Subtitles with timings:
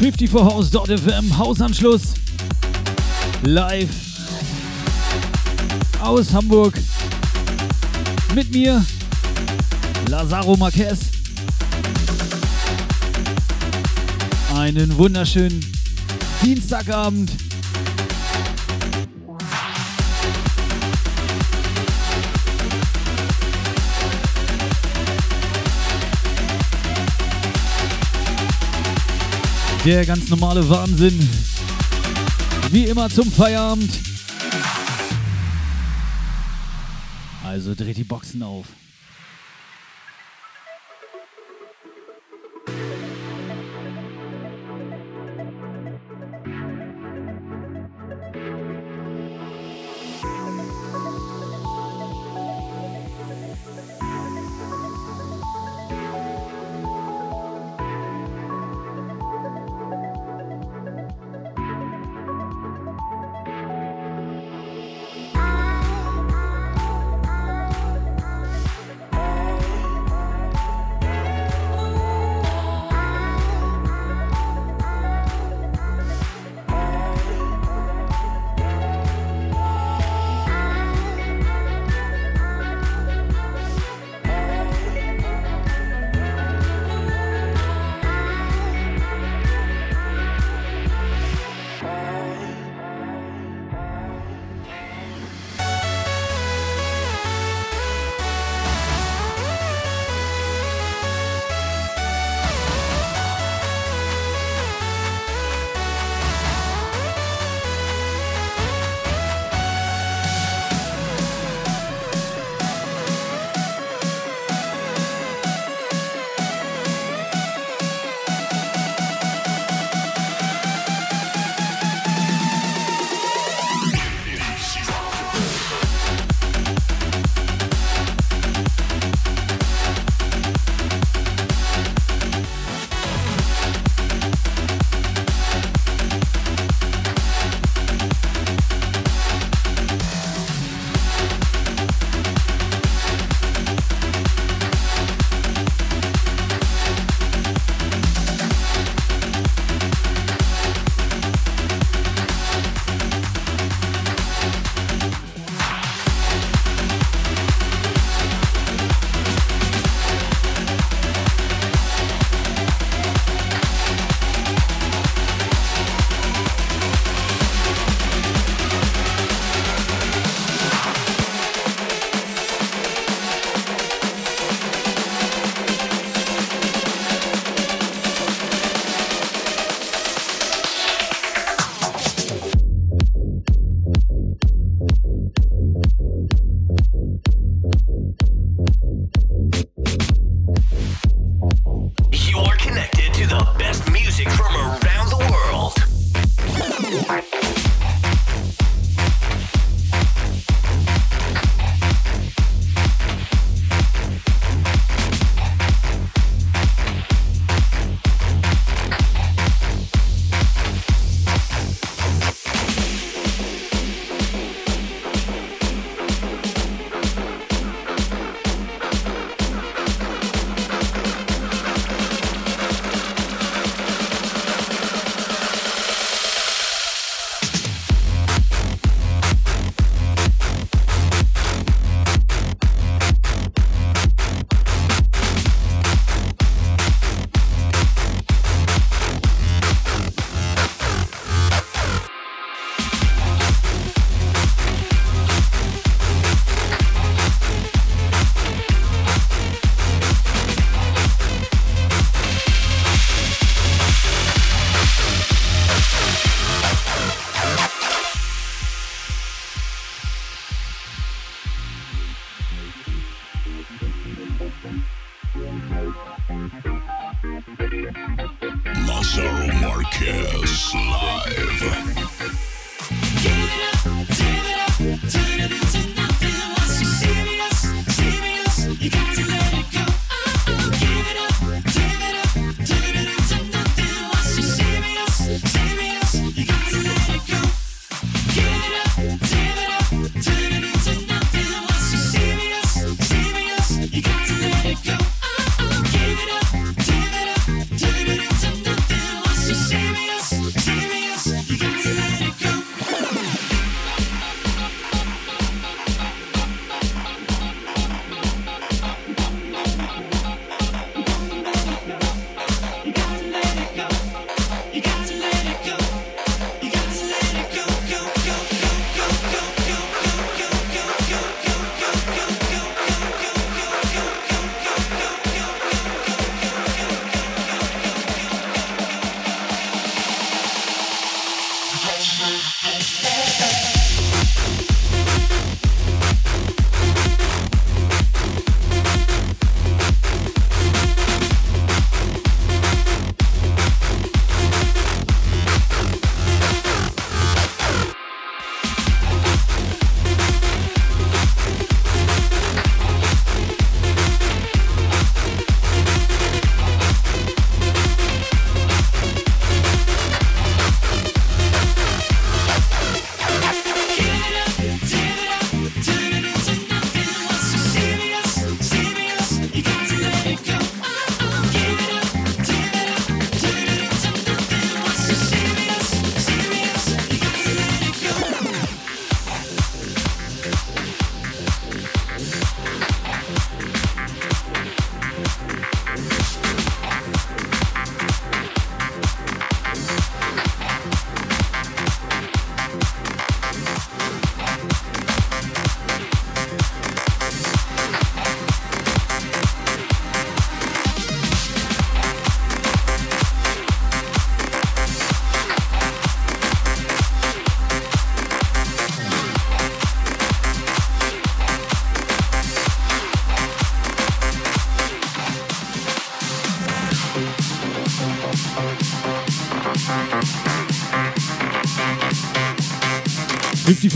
[0.00, 2.14] 54house.fm Hausanschluss.
[3.42, 3.88] Live
[6.00, 6.74] aus Hamburg.
[8.34, 8.84] Mit mir,
[10.08, 10.98] Lazaro Marquez.
[14.54, 15.64] Einen wunderschönen
[16.42, 17.45] Dienstagabend.
[29.86, 31.16] Der ganz normale Wahnsinn.
[32.72, 33.88] Wie immer zum Feierabend.
[37.44, 38.66] Also dreht die Boxen auf.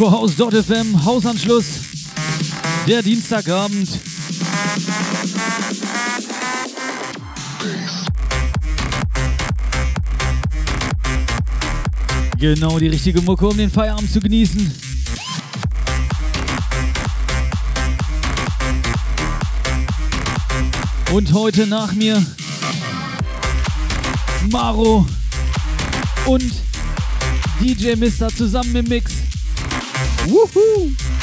[0.00, 1.66] 54house.fm, Hausanschluss,
[2.88, 3.86] der Dienstagabend.
[12.38, 14.72] Genau die richtige Mucke, um den Feierabend zu genießen.
[21.12, 22.24] Und heute nach mir
[24.50, 25.04] Maro
[26.24, 26.54] und
[27.60, 29.19] DJ Mister zusammen im Mix.
[30.40, 30.88] Woohoo!
[30.88, 31.19] Ja,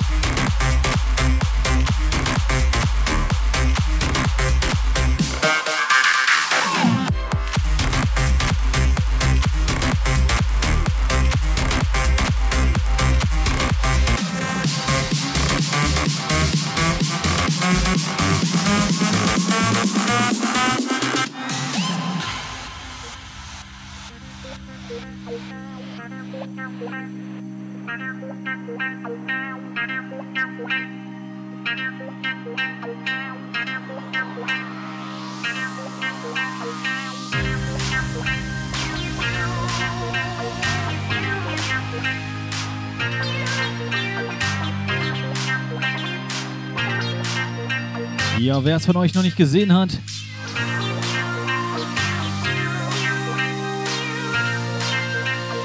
[48.67, 49.97] wer es von euch noch nicht gesehen hat,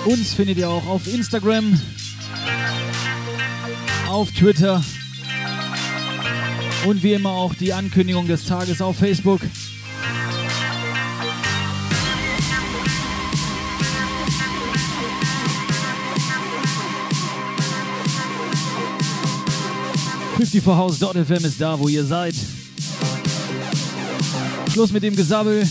[0.04, 1.80] uns findet ihr auch auf Instagram,
[4.08, 4.84] auf Twitter
[6.86, 9.40] und wie immer auch die Ankündigung des Tages auf Facebook.
[21.24, 22.34] fm ist da, wo ihr seid.
[24.72, 25.68] Schluss mit dem Gesabbel.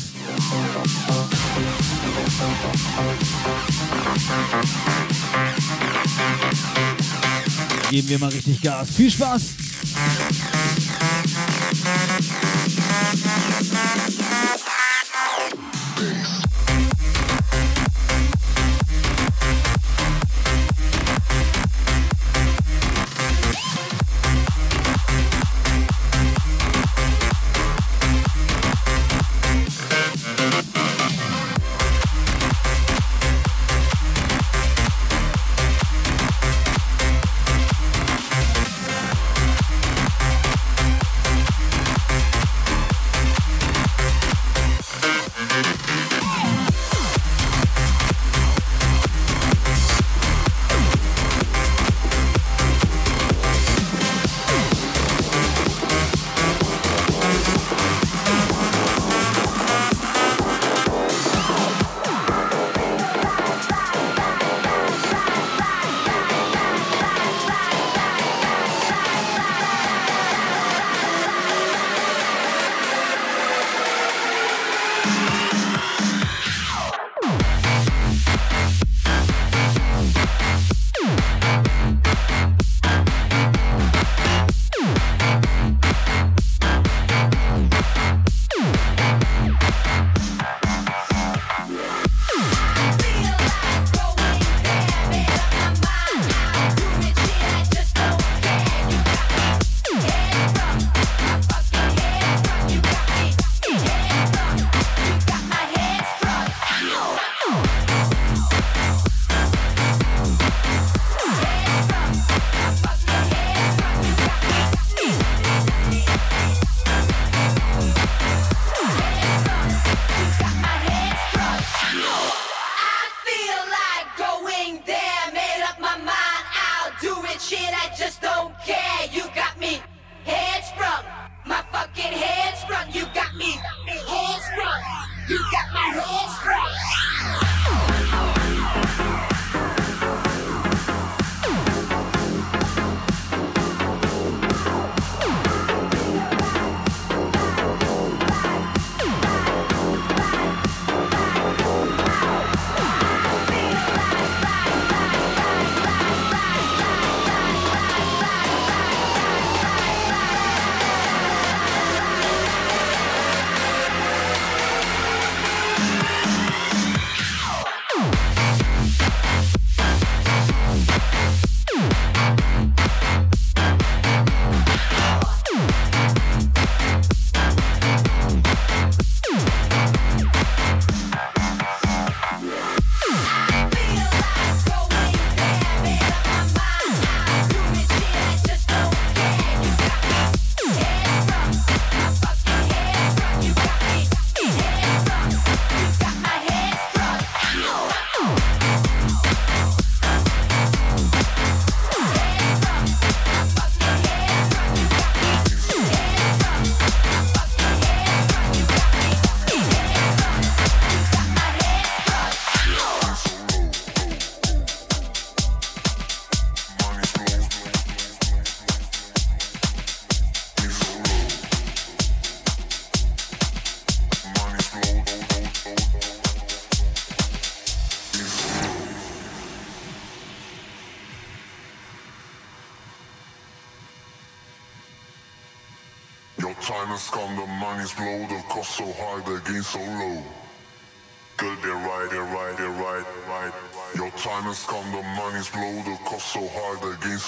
[7.89, 8.89] Geben wir mal richtig Gas.
[8.95, 9.60] Viel Spaß!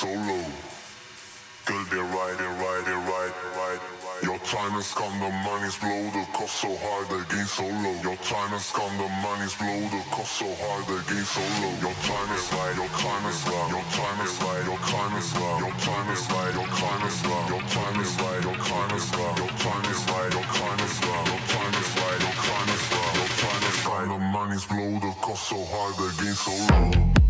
[0.03, 0.43] so low.
[1.63, 4.27] Girl, they ride it, ride it, ride it, ride it.
[4.27, 4.75] You're trying
[5.23, 7.95] the money's blow the cost so hard, the gain so low.
[8.03, 8.59] Your time trying to
[8.99, 11.71] the money's blow the cost so hard, the gain so low.
[11.87, 15.29] Your time is right, your time is trying Your time is right, your time is
[15.39, 15.59] wrong.
[15.63, 19.07] Your time is right, your time is to Your time is right, your time is
[19.15, 19.35] wrong.
[19.39, 22.67] Your time is right, your time is slide, Your time is to slide, you're trying
[22.67, 23.15] to slide,
[23.87, 24.07] you're.
[24.11, 27.22] The money's blow the cost so hard, the gain so low.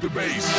[0.00, 0.55] the bass.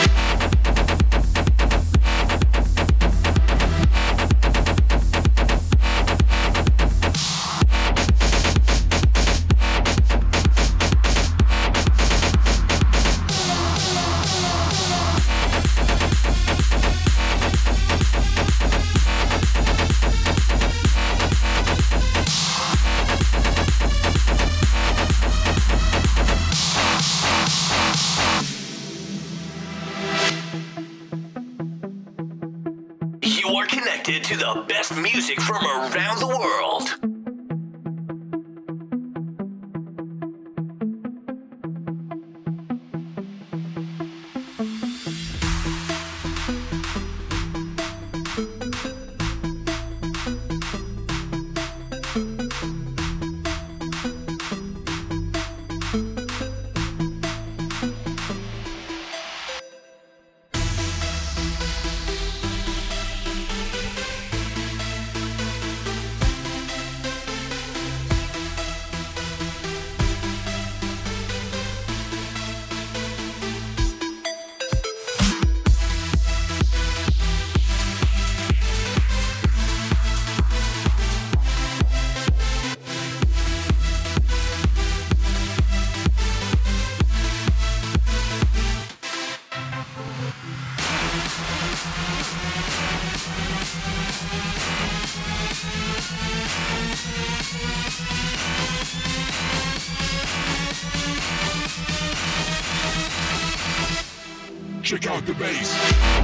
[104.88, 106.17] Check out the bass.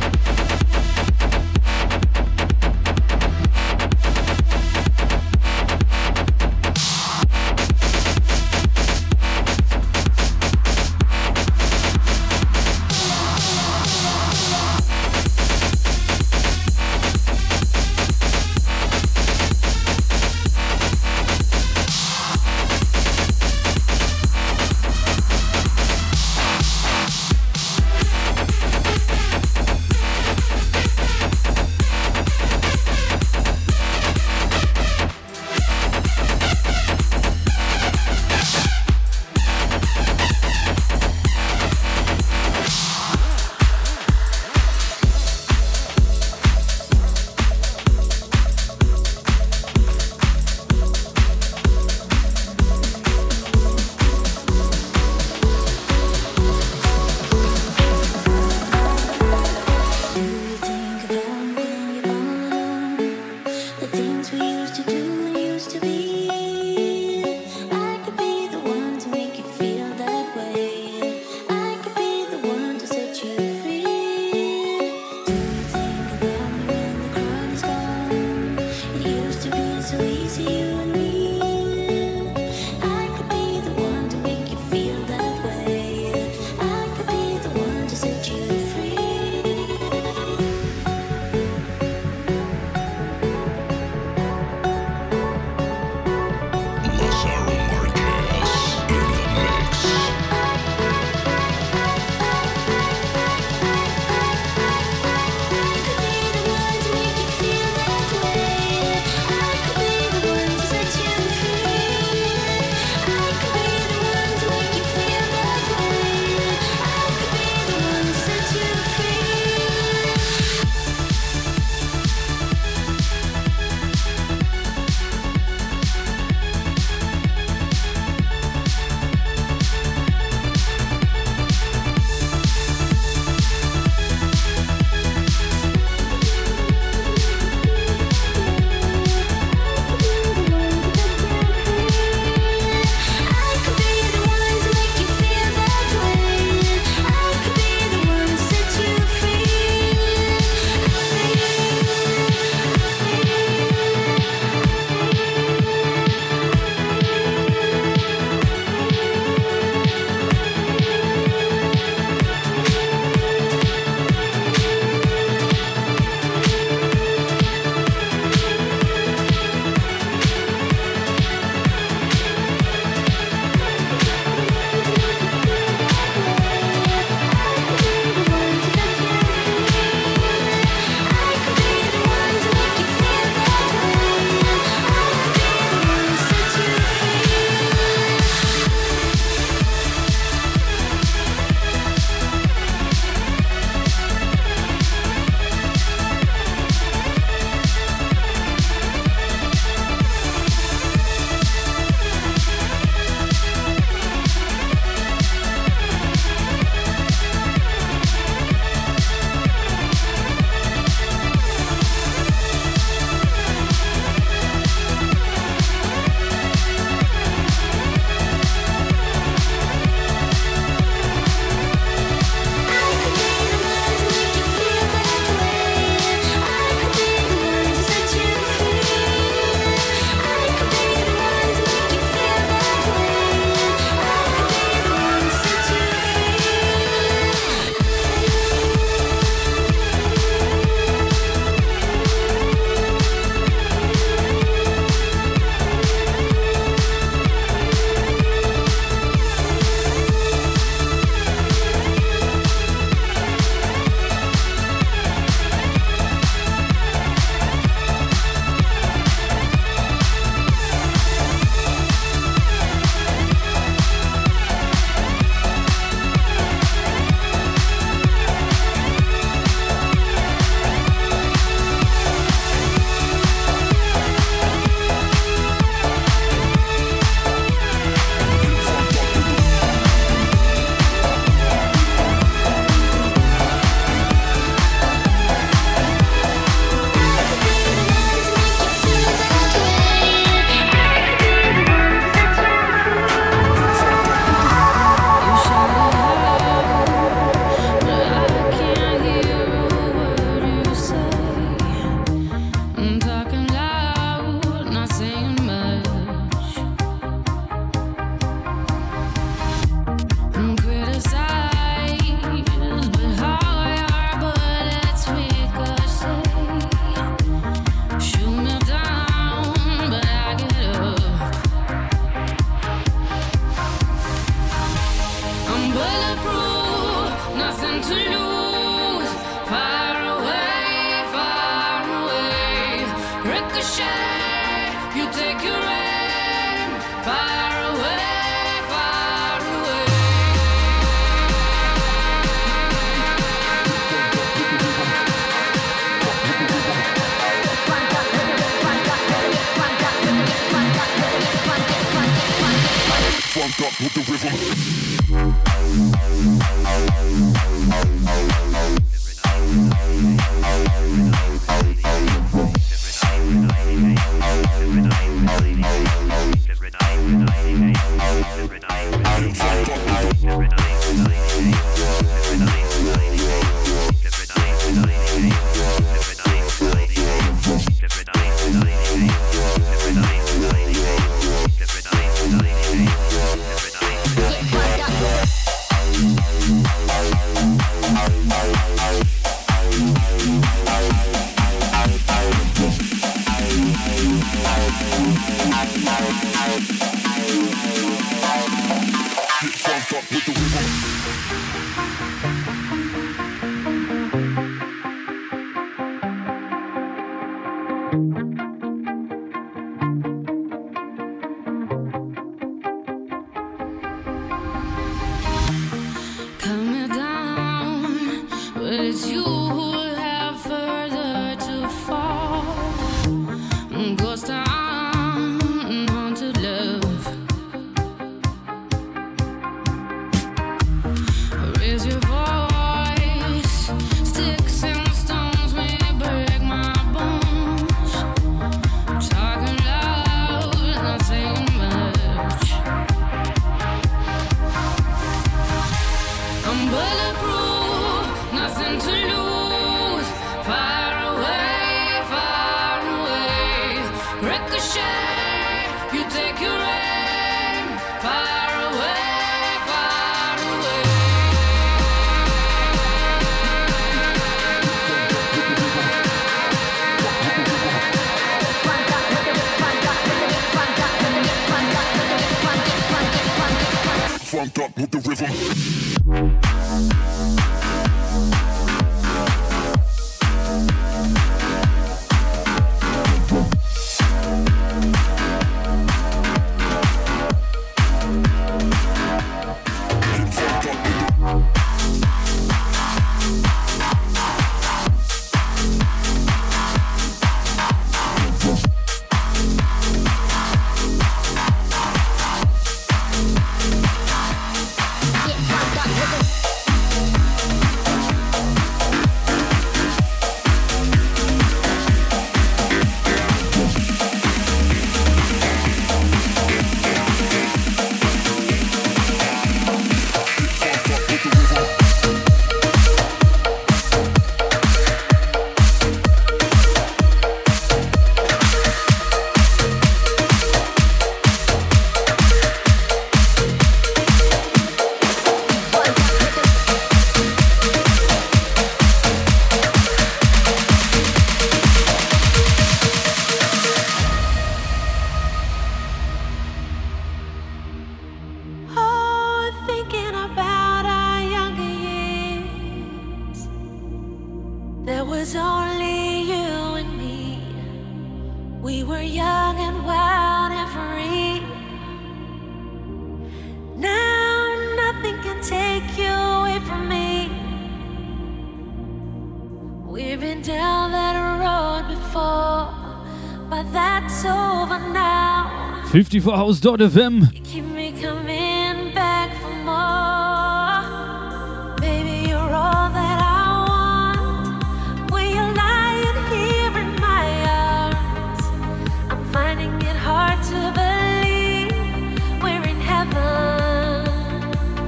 [576.13, 577.28] aktivhaus.fm.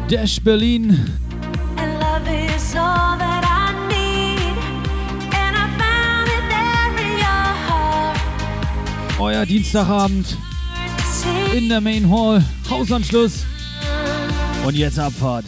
[0.07, 1.11] Dash Berlin.
[9.17, 10.37] Euer Dienstagabend
[11.55, 12.43] in der Main Hall.
[12.69, 13.45] Hausanschluss.
[14.65, 15.45] Und jetzt Abfahrt.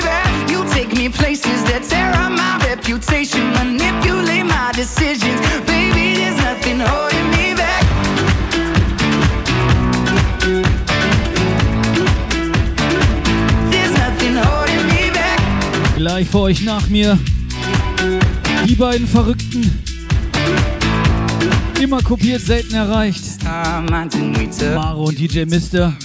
[0.00, 0.50] Back.
[0.50, 5.40] You take me places that tear up my reputation, manipulate my decisions.
[5.66, 7.84] Baby, there's nothing holding me back.
[13.70, 15.40] There's nothing holding me back.
[15.96, 17.18] Gleich vor euch nach mir.
[18.66, 19.70] Die beiden Verrückten.
[21.80, 23.22] Immer kopiert, selten erreicht.
[24.74, 25.96] Maro und DJ Mister.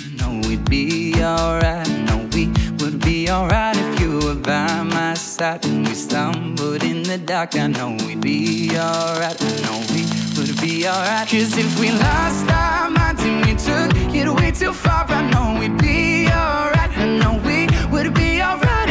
[2.82, 5.66] would be alright if you were by my side.
[5.66, 7.55] And we stumbled in the dark.
[7.55, 9.41] I know be alright.
[9.41, 10.05] I know we
[10.38, 11.28] would be alright.
[11.28, 15.57] Cause if we lost our minds and we took it way too far, I know
[15.59, 16.91] we'd be alright.
[16.97, 18.91] I know we would be alright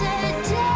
[0.00, 0.69] Said,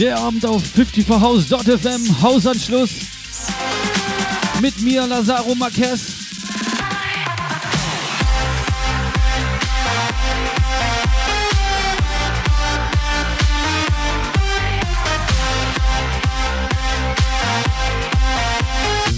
[0.00, 2.90] Der Abend auf 54house.fm, Hausanschluss.
[4.60, 6.00] Mit mir, Lazaro Marquez.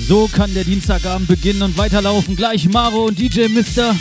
[0.07, 2.37] So kann der Dienstagabend beginnen und weiterlaufen.
[2.37, 3.97] Gleich Maro und DJ Mister.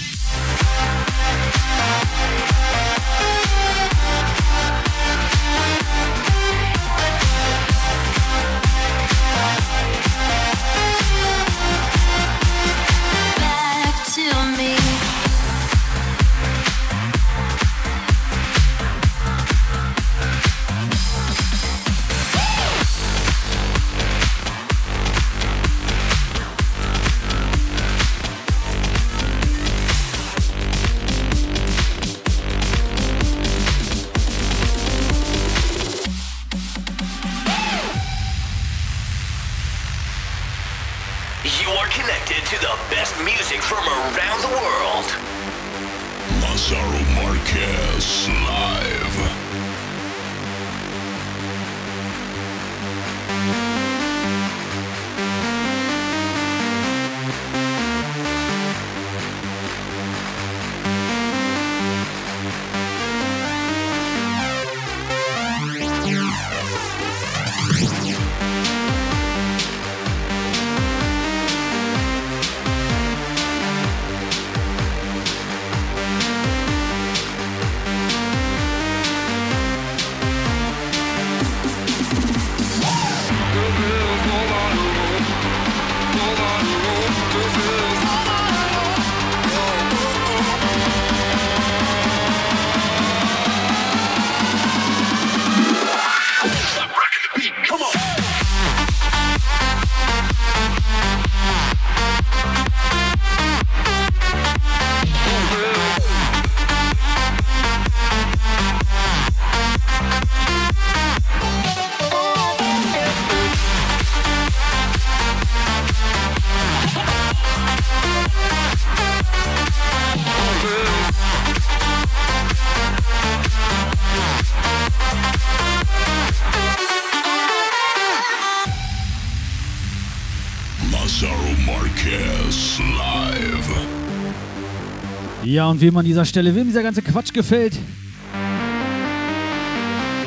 [135.70, 137.78] Und wem an dieser Stelle, wem dieser ganze Quatsch gefällt,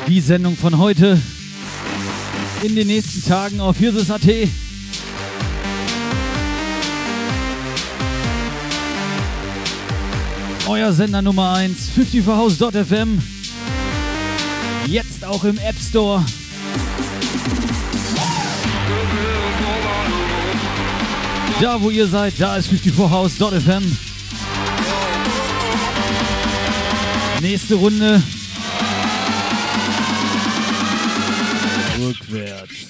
[0.07, 1.17] die Sendung von heute
[2.61, 4.21] in den nächsten Tagen auf Hirses.at.
[10.67, 13.19] Euer Sender Nummer 1, 54house.fm.
[14.87, 16.25] Jetzt auch im App Store.
[21.61, 24.08] Da, wo ihr seid, da ist 54house.fm.
[27.41, 28.21] Nächste Runde.
[31.99, 32.88] Rückwärts.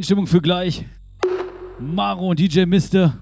[0.00, 0.86] Einstimmung für gleich.
[1.78, 3.18] Maro und DJ Mister.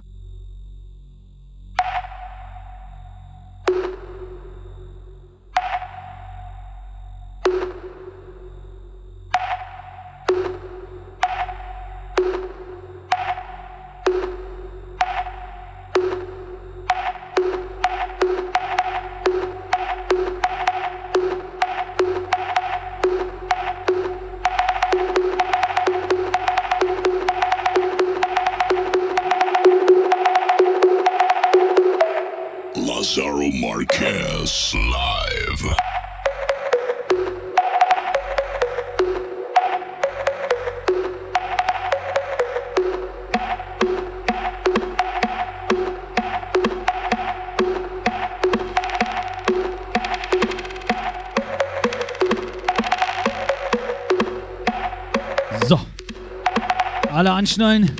[57.48, 57.90] Alle anschnallen.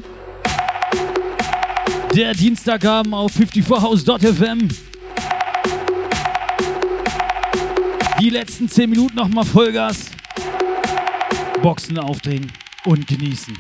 [2.15, 4.69] Der Dienstagabend auf 54house.fm.
[8.21, 10.11] Die letzten 10 Minuten nochmal Vollgas.
[11.63, 12.53] Boxen aufdrehen
[12.85, 13.57] und genießen.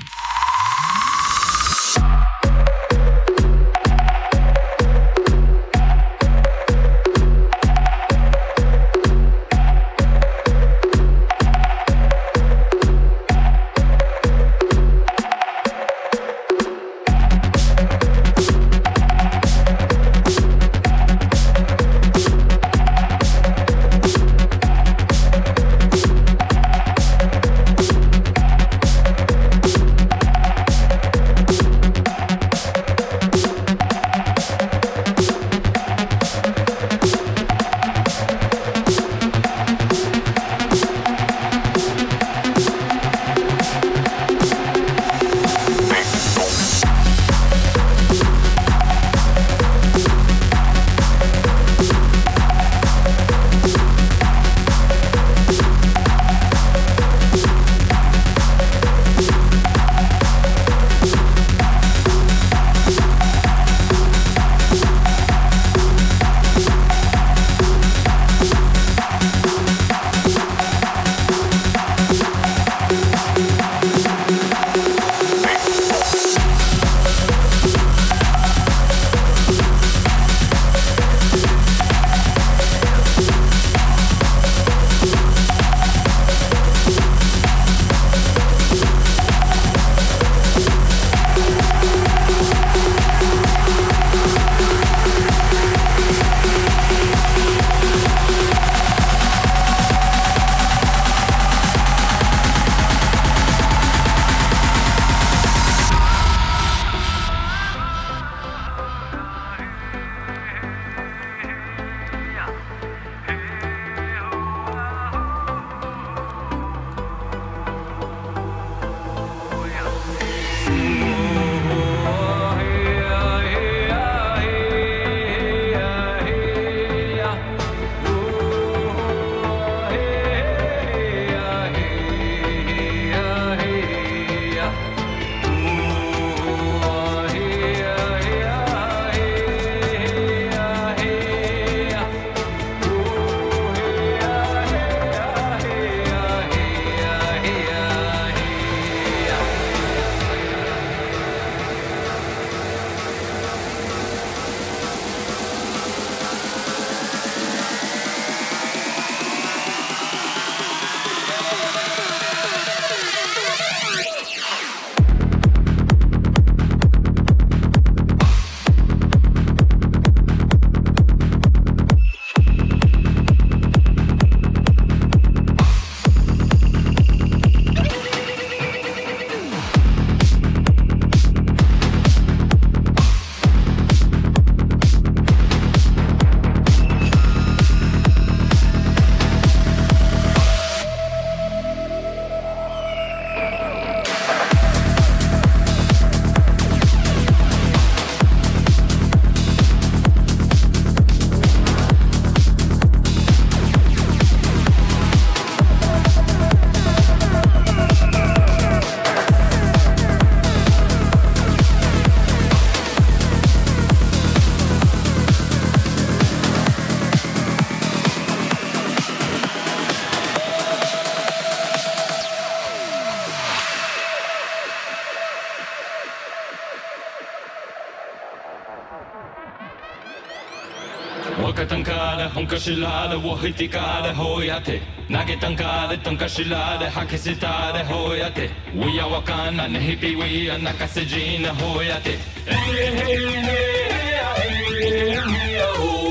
[232.47, 234.81] から本かしらでを吹いてからほうやって
[235.11, 242.17] 投げたんからとんかしらで吐き捨てたでほうやって We are わかんないね日々 We are 泣かせじなほうやって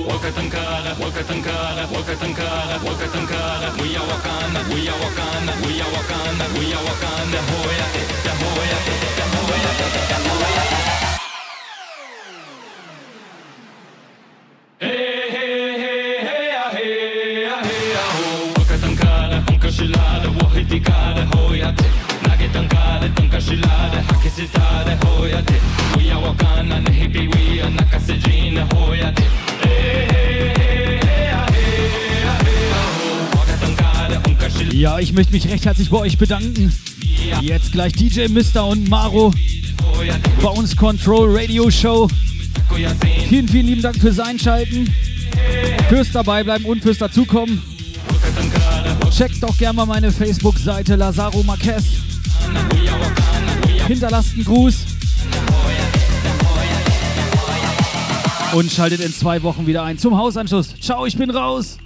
[0.07, 7.93] わかたんからわかたんからわかたんからわかたんから We are わかんない We are わかんない We are わかんない We are わかんないほうや
[34.78, 36.72] Ja, ich möchte mich recht herzlich bei euch bedanken.
[37.42, 39.34] Jetzt gleich DJ Mister und Maro
[40.44, 42.08] bei uns Control Radio Show.
[43.28, 44.94] Vielen, vielen lieben Dank fürs Einschalten,
[45.90, 47.60] fürs Dabeibleiben und fürs Dazukommen.
[49.10, 51.84] Checkt doch gerne mal meine Facebook-Seite Lazaro Marquez.
[53.88, 54.76] Hinterlasst einen Gruß.
[58.54, 60.76] Und schaltet in zwei Wochen wieder ein zum Hausanschluss.
[60.80, 61.80] Ciao, ich bin raus.